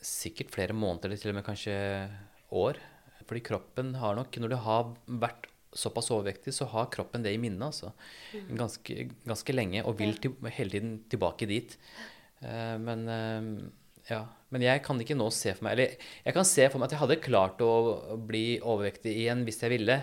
[0.00, 1.76] sikkert flere måneder, eller til og med kanskje
[2.56, 2.80] år.
[3.28, 7.40] Fordi kroppen har nok Når du har vært såpass overvektig, så har kroppen det i
[7.40, 7.92] minnet altså.
[8.32, 8.54] Mm.
[8.60, 11.76] ganske, ganske, lenge, og vil til, hele tiden tilbake dit.
[12.42, 13.68] Uh, men uh,
[14.08, 14.22] ja.
[14.48, 16.94] Men jeg kan ikke nå se for meg Eller jeg kan se for meg at
[16.94, 17.72] jeg hadde klart å
[18.16, 19.98] bli overvektig igjen hvis jeg ville.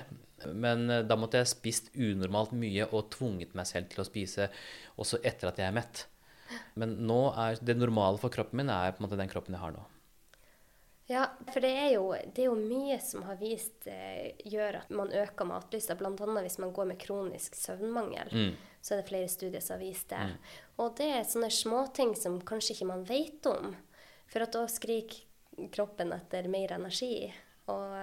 [0.54, 4.51] Men uh, da måtte jeg spist unormalt mye og tvunget meg selv til å spise
[5.01, 6.06] også etter at jeg er mett.
[6.78, 9.63] Men nå er det normale for kroppen min er på en måte den kroppen jeg
[9.63, 9.82] har nå.
[11.08, 14.89] Ja, for det er jo, det er jo mye som har vist eh, gjør at
[14.89, 15.94] man øker matlysta.
[16.00, 16.13] Bl.a.
[16.41, 18.32] hvis man går med kronisk søvnmangel.
[18.34, 18.56] Mm.
[18.82, 20.24] Så er det flere studier som har vist det.
[20.32, 20.56] Mm.
[20.82, 23.76] Og det er sånne småting som kanskje ikke man vet om.
[24.34, 27.30] For at da skriker kroppen etter mer energi.
[27.70, 27.94] Og,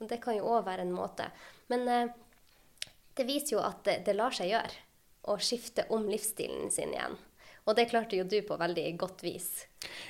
[0.00, 1.28] og det kan jo òg være en måte.
[1.68, 2.16] Men eh,
[3.12, 4.86] det viser jo at det, det lar seg gjøre
[5.28, 7.20] å skifte om livsstilen sin igjen.
[7.68, 9.48] Og det klarte jo du på veldig godt vis.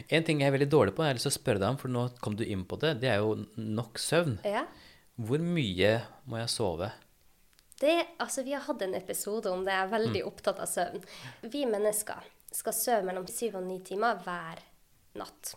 [0.07, 1.81] En ting jeg er veldig dårlig på, jeg har lyst til å spørre deg om,
[1.81, 4.39] for nå kom du inn på det, det er jo nok søvn.
[4.47, 4.65] Ja.
[5.19, 5.93] Hvor mye
[6.31, 6.93] må jeg sove?
[7.79, 9.75] Det, altså, vi har hatt en episode om det.
[9.75, 10.29] Jeg er veldig mm.
[10.31, 11.03] opptatt av søvn.
[11.51, 14.63] Vi mennesker skal sove mellom syv og ni timer hver
[15.19, 15.57] natt.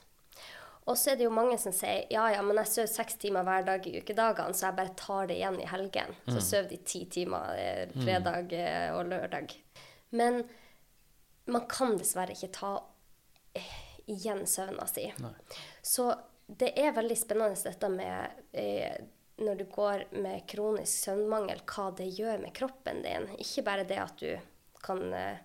[0.90, 3.46] Og så er det jo mange som sier ja, ja, men jeg sover seks timer
[3.46, 6.16] hver dag i ukedagene, så jeg bare tar det igjen i helgen.
[6.26, 9.54] Så sover de ti timer eh, fredag eh, og lørdag.
[10.18, 10.42] Men
[11.45, 12.73] man kan dessverre ikke ta
[13.58, 13.73] eh,
[14.12, 15.08] igjen søvna si.
[15.23, 15.34] Nei.
[15.82, 16.12] Så
[16.45, 18.99] det er veldig spennende dette med eh,
[19.41, 23.30] når du går med kronisk søvnmangel, hva det gjør med kroppen din.
[23.41, 24.36] Ikke bare det at du
[24.84, 25.41] kan eh,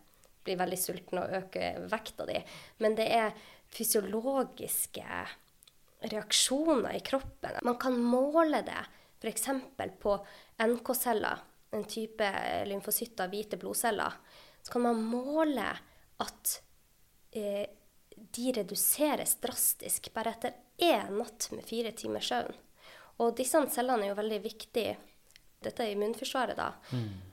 [0.47, 2.39] bli veldig sulten og øke vekta di,
[2.85, 3.35] men det er
[3.73, 5.07] fysiologiske
[6.07, 7.59] reaksjoner i kroppen.
[7.67, 8.83] Man kan måle det
[9.21, 9.49] f.eks.
[10.01, 10.13] på
[10.63, 11.41] NK-celler,
[11.75, 12.29] en type
[12.69, 14.21] lymfocytter, hvite blodceller.
[14.67, 15.69] Så kan man måle
[16.19, 16.55] at
[17.31, 17.67] eh,
[18.11, 22.57] de reduseres drastisk bare etter én natt med fire timers søvn.
[23.23, 24.97] Og disse cellene er jo veldig viktige
[25.67, 26.73] dette er immunforsvaret, da,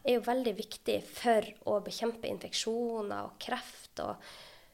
[0.04, 4.00] er jo veldig viktig for å bekjempe infeksjoner og kreft.
[4.04, 4.30] Og,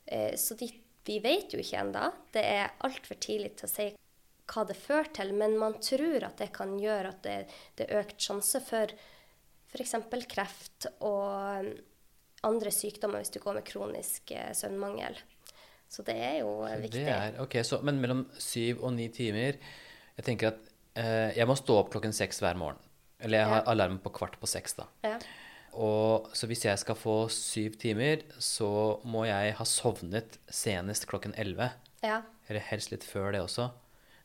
[0.05, 0.69] eh, så de,
[1.05, 2.05] vi vet jo ikke ennå.
[2.31, 3.87] Det er altfor tidlig til å si
[4.49, 7.37] hva det fører til, men man tror at det kan gjøre at det,
[7.77, 8.93] det er økt sjanse for
[9.69, 9.95] f.eks.
[10.31, 11.67] kreft og
[12.43, 15.17] andre sykdommer hvis du går med kronisk eh, søvnmangel.
[15.89, 17.01] Så det er jo eh, viktig.
[17.05, 19.55] Det er, ok, så, Men mellom syv og ni timer
[20.17, 20.59] Jeg tenker at
[20.99, 22.77] eh, jeg må stå opp klokken seks hver morgen.
[23.19, 23.71] Eller jeg har Ja.
[23.71, 24.85] alarm på kvart på seks, da.
[25.03, 25.17] Ja.
[25.73, 31.33] Og så hvis jeg skal få syv timer, så må jeg ha sovnet senest klokken
[31.37, 31.71] elleve.
[32.03, 32.21] ja.
[32.49, 33.67] Eller helst litt før det også.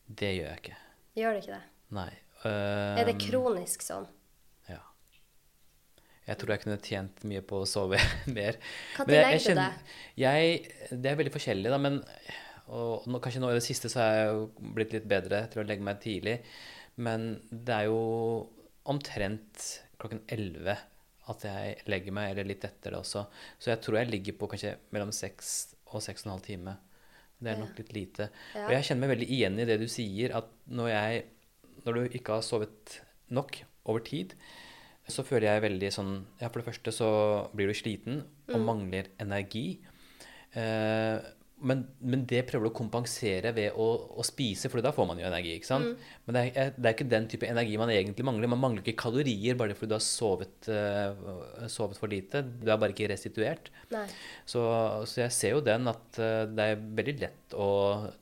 [0.09, 0.77] Det gjør jeg ikke.
[1.15, 1.65] Gjør det ikke det?
[1.93, 2.11] Nei.
[2.45, 4.07] Er det Ehm, kronisk sånn?
[6.25, 7.99] Jeg tror jeg kunne tjent mye på å sove
[8.37, 8.57] mer.
[8.97, 9.93] Når legger du deg?
[10.89, 12.01] Det er veldig forskjellig, da, men
[12.73, 15.61] og nå, kanskje nå i det siste så er jeg jo blitt litt bedre til
[15.61, 16.39] å legge meg tidlig.
[16.97, 17.99] Men det er jo
[18.89, 19.67] omtrent
[20.01, 20.73] klokken 11
[21.25, 23.25] at jeg legger meg, eller litt etter det også.
[23.61, 25.53] Så jeg tror jeg ligger på kanskje mellom 6
[25.93, 26.75] og 6,5 time.
[27.41, 28.29] Det er nok litt lite.
[28.53, 28.67] Ja.
[28.67, 31.23] Og jeg kjenner meg veldig igjen i det du sier, at når, jeg,
[31.85, 32.99] når du ikke har sovet
[33.33, 33.57] nok
[33.89, 34.35] over tid,
[35.11, 37.09] så føler jeg veldig sånn Ja, for det første så
[37.55, 39.67] blir du sliten og mangler energi.
[40.57, 41.17] Eh,
[41.65, 43.85] men, men det prøver du å kompensere ved å,
[44.19, 45.53] å spise, for da får man jo energi.
[45.55, 46.01] ikke sant?
[46.25, 48.51] Men det er, det er ikke den type energi man egentlig mangler.
[48.51, 52.43] Man mangler ikke kalorier bare fordi du har sovet, uh, sovet for lite.
[52.43, 53.71] Du er bare ikke restituert.
[54.43, 54.65] Så,
[55.07, 57.69] så jeg ser jo den at uh, det er veldig lett å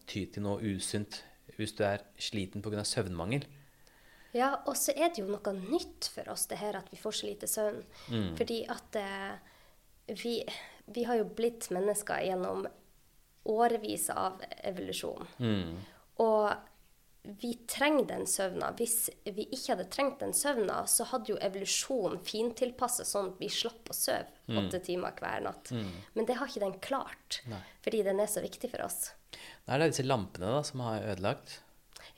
[0.09, 1.23] ty til noe usunt
[1.57, 2.85] hvis du er sliten pga.
[2.87, 3.49] søvnmangel.
[4.33, 7.19] Ja, og så er det jo noe nytt for oss det her at vi får
[7.19, 7.81] så lite søvn.
[8.39, 10.39] Fordi at eh, vi,
[10.89, 12.65] vi har jo blitt mennesker gjennom
[13.49, 15.27] årevis av evolusjon.
[16.23, 16.53] Og
[17.41, 18.73] vi trenger den søvna.
[18.75, 23.47] Hvis vi ikke hadde trengt den søvna, så hadde jo evolusjonen fintilpassa sånn at vi
[23.51, 25.71] slapp å sove åtte timer hver natt.
[26.17, 27.39] Men det har ikke den klart,
[27.85, 29.13] fordi den er så viktig for oss.
[29.67, 31.61] Nei, det er disse lampene da, som har ødelagt.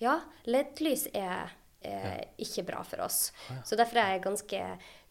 [0.01, 1.53] Ja, LED-lys er
[1.85, 3.31] eh, ikke bra for oss.
[3.65, 4.61] Så derfor er jeg ganske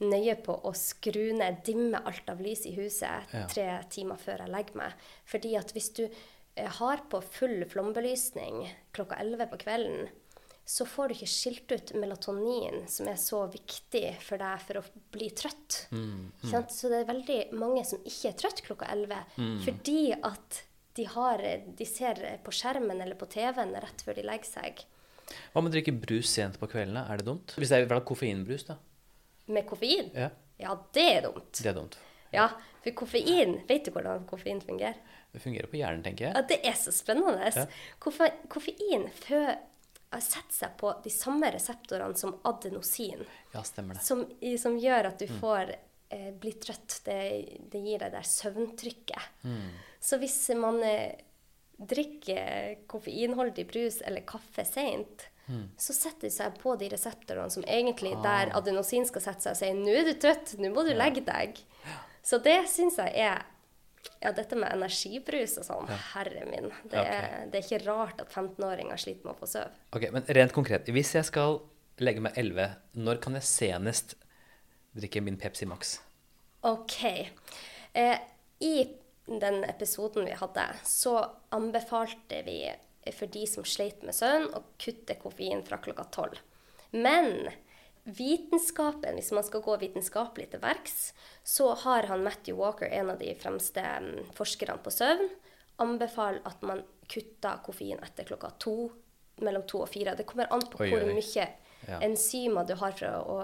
[0.04, 3.46] nøye på å skru ned, dimme alt av lys i huset Ja.
[3.50, 5.06] tre timer før jeg legger meg.
[5.30, 10.12] Fordi at hvis du eh, har på full flombelysning klokka 11 på kvelden,
[10.64, 14.84] så får du ikke skilt ut melatonin, som er så viktig for deg for å
[15.12, 15.82] bli trøtt.
[15.92, 16.54] Mm, mm.
[16.72, 19.34] Så det er veldig mange som ikke er trøtt klokka 11,
[19.66, 20.62] fordi at
[20.96, 21.42] de, har,
[21.76, 24.84] de ser på skjermen eller på TV-en rett før de legger seg.
[25.52, 27.06] Hva med å drikke brus sent på kveldene?
[27.10, 27.54] Er det dumt?
[27.58, 28.76] Hvis det er koffeinbrus, da?
[29.46, 30.10] Med koffein?
[30.14, 31.50] Ja, Ja, det er dumt.
[31.62, 31.96] det er dumt.
[32.34, 32.48] Ja,
[32.82, 34.96] for koffein Vet du hvordan koffein fungerer?
[35.34, 36.34] Det fungerer på hjernen, tenker jeg.
[36.36, 37.50] Ja, Det er så spennende.
[37.54, 37.66] Ja.
[37.98, 39.08] Koffe, koffein
[40.22, 44.04] setter seg på de samme reseptorene som adenosin, Ja, stemmer det.
[44.06, 44.22] som,
[44.62, 45.72] som gjør at du får
[46.10, 47.00] eh, bli trøtt.
[47.04, 47.18] Det,
[47.72, 49.32] det gir deg det der søvntrykket.
[50.04, 51.16] Så hvis man eh,
[51.90, 55.28] drikker koffeinholdig brus eller kaffe seint,
[55.76, 59.58] så setter de seg på de reseptorene som egentlig der adenosin skal sette seg og
[59.58, 61.60] si 'nå er du trøtt, nå må du legge deg'.
[62.24, 63.44] Så det syns jeg er
[64.20, 66.70] ja, dette med energibrus og sånn, herre min.
[66.88, 69.72] Det, er, det er ikke rart at 15-åringer sliter med å få sove.
[69.92, 71.60] Ok, Men rent konkret, hvis jeg skal
[72.00, 74.16] legge meg 11, når kan jeg senest
[74.96, 75.98] drikke min Pepsi Max?
[76.64, 77.00] OK.
[77.92, 78.18] Eh,
[78.64, 78.74] I
[79.26, 81.18] den episoden vi hadde, så
[81.54, 82.58] anbefalte vi
[83.12, 86.40] for de som sleit med søvn, å kutte koffein fra klokka tolv.
[86.94, 87.50] Men
[88.04, 90.98] vitenskapen, hvis man skal gå vitenskapelig til verks,
[91.44, 95.28] så har han Matthew Walker, en av de fremste mm, forskerne på søvn,
[95.82, 98.76] anbefaler at man kutter koffein etter klokka to,
[99.42, 100.14] mellom to og fire.
[100.16, 101.16] Det kommer an på Oi, hvor oi.
[101.16, 101.48] mye
[101.88, 102.00] Ja.
[102.06, 103.38] enzymer du har for å,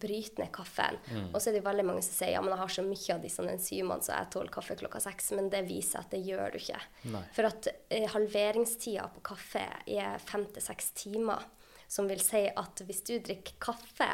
[0.00, 0.98] bryte ned kaffen.
[1.10, 1.28] Mm.
[1.32, 3.24] Og så er det veldig mange som sier ja, men jeg har så mye av
[3.24, 5.32] disse enzymene, så jeg tåler kaffe klokka seks.
[5.38, 6.80] Men det viser at det gjør du ikke.
[7.14, 7.24] Nei.
[7.36, 11.46] For at eh, halveringstida på kaffe er fem til seks timer.
[11.90, 14.10] Som vil si at hvis du drikker kaffe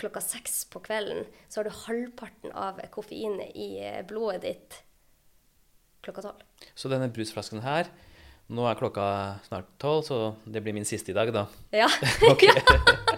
[0.00, 4.80] klokka seks på kvelden, så har du halvparten av koffeinet i eh, blodet ditt
[6.04, 6.46] klokka tolv.
[6.74, 7.90] Så denne brusflasken her
[8.50, 9.04] Nå er klokka
[9.46, 11.46] snart tolv, så det blir min siste i dag, da.
[11.70, 11.86] Ja.
[12.32, 12.48] Ok.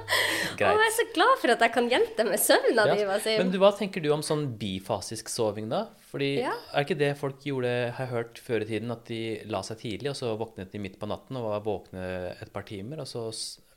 [0.63, 0.71] ja.
[0.73, 2.95] Og jeg er så glad for at jeg kan hjelpe deg med søvna Ja.
[3.19, 3.37] di.
[3.39, 5.85] Men du, hva tenker du om sånn bifasisk soving, da?
[6.11, 6.55] Fordi Ja.
[6.73, 9.21] Er ikke det folk gjorde, har jeg hørt før i tiden, at de
[9.51, 12.63] la seg tidlig, og så våknet de midt på natten og var våkne et par
[12.69, 13.29] timer, og så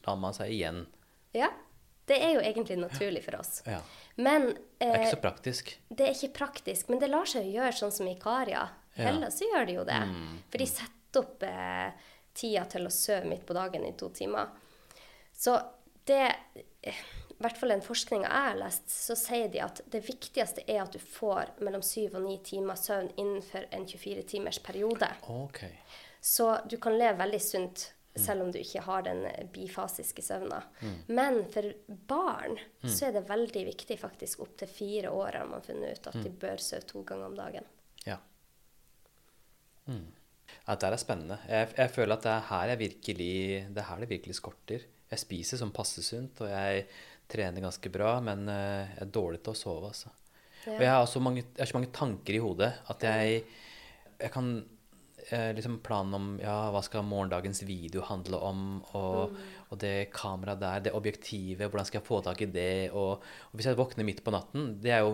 [0.07, 0.85] la man seg igjen?
[1.33, 1.49] Ja.
[2.07, 3.63] Det er jo egentlig naturlig for oss.
[3.65, 3.79] Ja.
[4.17, 5.71] Men Det er eh, ikke så praktisk.
[5.89, 6.89] det er ikke praktisk.
[6.89, 8.67] Men det lar seg jo gjøre sånn som i Ikaria.
[8.95, 9.07] Ja.
[9.09, 9.97] Hellas så gjør de jo det.
[10.05, 10.35] Mm.
[10.51, 11.91] For de setter opp eh,
[12.35, 14.47] tida til å sove midt på dagen i to timer.
[15.33, 15.57] Så
[16.05, 19.99] det eh, I hvert fall den forskninga jeg har lest, så sier de at det
[20.05, 24.61] viktigste er at du får mellom syv og ni timer søvn innenfor en 24 timers
[24.63, 25.09] periode.
[25.27, 25.73] Okay.
[26.23, 30.61] Så du kan leve veldig sunt selv om du ikke har den bifasiske søvna.
[31.11, 31.67] Men for
[32.07, 36.21] barn så er det veldig viktig, faktisk opptil fire år har man funnet ut at
[36.23, 37.67] de bør sove to ganger om dagen.
[38.05, 38.17] Ja.
[39.91, 40.07] Mm.
[40.65, 41.39] Ja, Dette er spennende.
[41.49, 43.33] Jeg, jeg føler at det er her virkelig
[43.69, 44.85] Det er her det virkelig skorter.
[45.11, 46.85] Jeg spiser som passe sunt, og jeg
[47.31, 50.13] trener ganske bra, men eh, jeg er dårlig til å sove, altså.
[50.65, 53.41] Og jeg har mange, jeg har så mange tanker i hodet at jeg,
[54.17, 54.47] jeg kan
[55.29, 58.63] eh, liksom planen om ja, hva skal morgendagens video handle om,
[58.97, 59.35] og,
[59.69, 63.57] og det kameraet der, det objektivet, hvordan skal jeg få tak i det, og, og
[63.57, 65.13] hvis jeg våkner midt på natten, det er jo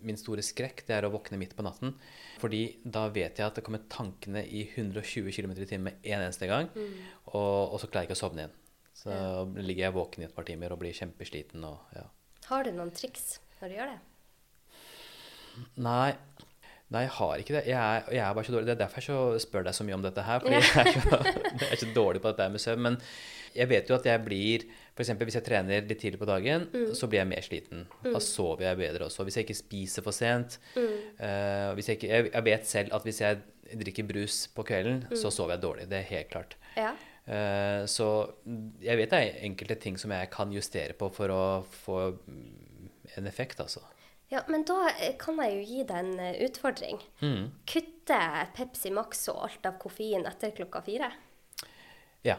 [0.00, 1.92] min store skrekk, det er å våkne midt på natten,
[2.40, 6.48] fordi da vet jeg at det kommer tankene i 120 km i timen en eneste
[6.48, 6.70] gang,
[7.32, 8.59] og, og så klarer jeg ikke å sovne igjen.
[9.00, 9.16] Så
[9.56, 12.04] ligger jeg våken i et par timer og blir kjempesliten og ja.
[12.50, 13.98] Har du noen triks når du gjør det?
[15.80, 16.12] Nei,
[16.92, 17.64] nei, jeg har ikke det.
[17.68, 18.68] Jeg er, jeg er bare så dårlig.
[18.68, 20.40] Det er derfor jeg så spør deg så mye om dette her.
[20.42, 21.20] Fordi jeg, er så,
[21.62, 22.84] jeg er så dårlig på dette med søvn.
[22.88, 22.98] Men
[23.56, 25.12] jeg vet jo at jeg blir F.eks.
[25.16, 27.86] hvis jeg trener litt tidlig på dagen, så blir jeg mer sliten.
[28.04, 29.24] Da sover jeg bedre også.
[29.26, 33.06] Hvis jeg ikke spiser for sent eh, hvis jeg, ikke, jeg, jeg vet selv at
[33.06, 33.40] hvis jeg
[33.80, 35.88] drikker brus på kvelden, så sover jeg dårlig.
[35.88, 36.58] Det er helt klart.
[36.76, 36.92] Ja.
[37.30, 38.06] Eh, så
[38.82, 42.88] jeg vet det er enkelte ting som jeg kan justere på for å få mm,
[43.20, 43.84] en effekt, altså.
[44.32, 46.98] ja, men da eh, kan jeg jo gi deg en eh, utfordring.
[47.22, 47.44] Mm.
[47.70, 48.18] Kutte
[48.56, 51.12] Pepsi Max og alt av koffein etter klokka fire.
[52.26, 52.34] Ja.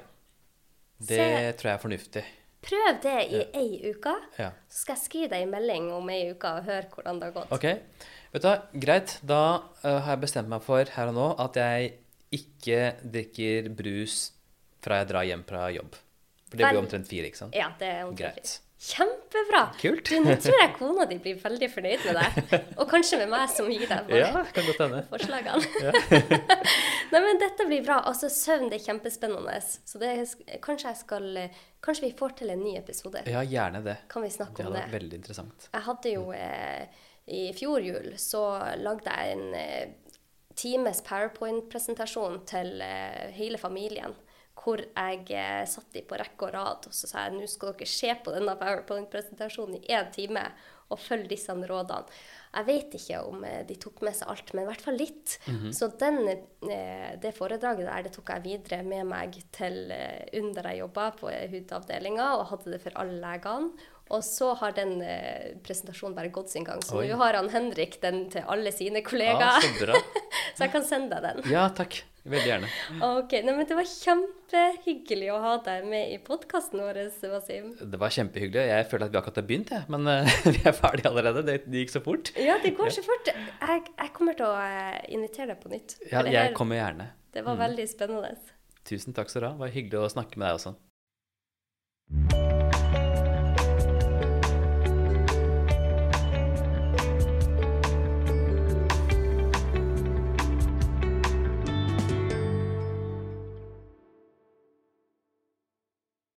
[1.01, 2.23] Det Se- tror jeg er fornuftig.
[2.62, 4.12] Prøv det i ei uke.
[4.38, 4.51] Ja.
[4.69, 7.38] Så skal jeg skrive deg en melding om ei uke og høre hvordan det har
[7.39, 7.56] gått.
[7.56, 7.63] Ok,
[8.36, 8.51] vet du hva,
[8.84, 9.15] greit.
[9.25, 9.39] Da
[9.82, 11.95] har jeg bestemt meg for her og nå at jeg
[12.38, 14.19] ikke drikker brus
[14.84, 15.96] fra jeg drar hjem fra jobb.
[16.52, 17.56] For det blir omtrent fire, ikke sant?
[17.56, 18.52] Ja, det er omtrent Greit.
[18.58, 18.67] fint.
[18.82, 19.60] Kjempebra!
[19.78, 20.08] Kult.
[20.10, 22.63] Du, nå tror jeg kona di blir veldig fornøyd med deg.
[22.82, 25.04] Og kanskje med meg som gir deg Ja, kan godt hende.
[25.12, 26.32] forslagene.
[27.13, 28.00] Nei, men dette blir bra.
[28.10, 29.54] Altså, søvn det er kjempespennende.
[29.62, 30.10] Så det,
[30.65, 31.30] kanskje, skal,
[31.86, 33.22] kanskje vi får til en ny episode.
[33.30, 33.98] Ja, gjerne det.
[34.10, 34.82] Kan vi snakke Det om det?
[34.88, 35.70] vært veldig interessant.
[35.78, 37.06] Jeg hadde jo eh,
[37.38, 38.41] I fjor jul så
[38.82, 40.17] lagde jeg en eh,
[40.58, 44.17] times powerpoint-presentasjon til eh, hele familien.
[44.58, 47.74] Hvor jeg eh, satt de på rekke og rad og så sa jeg, nå skal
[47.74, 50.44] dere se på denne powerpoint-presentasjonen i én time
[50.92, 52.18] og følge disse rådene.
[52.52, 55.38] Jeg vet ikke om eh, de tok med seg alt, men i hvert fall litt.
[55.74, 59.80] Så den, eh, det foredraget der det tok jeg videre med meg til
[60.42, 63.90] under jeg jobba på hudavdelinga, og hadde det for alle legene.
[64.12, 66.82] Og så har den eh, presentasjonen bare gått sin gang.
[66.84, 67.08] Så Oi.
[67.10, 69.63] nå har han Henrik den til alle sine Ja, kollegaer.
[69.63, 70.00] så bra.
[70.58, 71.52] så jeg kan sende deg den.
[71.54, 72.02] Ja, takk.
[72.21, 72.67] Veldig gjerne.
[73.02, 77.00] Ok, nei, men Det var kjempehyggelig å ha deg med i podkasten vår,
[77.32, 77.71] Wasim.
[77.82, 78.65] Det var kjempehyggelig.
[78.69, 79.88] Jeg føler at vi akkurat har begynt, jeg.
[79.95, 81.41] Men uh, vi er ferdige allerede.
[81.47, 82.30] Det, det gikk så fort.
[82.38, 83.32] Ja, det går så fort.
[83.34, 85.97] Jeg, jeg kommer til å eh, invitere deg på nytt.
[86.12, 87.10] Ja, jeg her- kommer gjerne.
[87.34, 88.36] Det var veldig spennende.
[88.86, 89.54] Tusen takk skal du ha.
[89.58, 92.40] Det var hyggelig å snakke med deg også.